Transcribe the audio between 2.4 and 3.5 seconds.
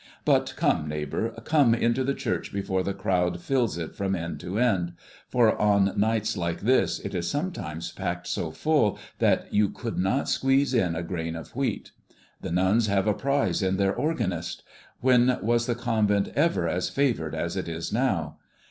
before the crowd